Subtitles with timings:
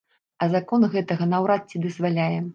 [0.45, 2.39] А закон гэтага наўрад ці дазваляе.